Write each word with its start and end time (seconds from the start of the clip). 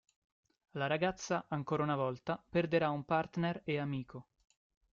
La 0.71 0.87
ragazza, 0.87 1.45
ancora 1.47 1.83
una 1.83 1.95
volta, 1.95 2.43
perderà 2.49 2.89
un 2.89 3.05
partner 3.05 3.61
e 3.63 3.77
amico. 3.77 4.29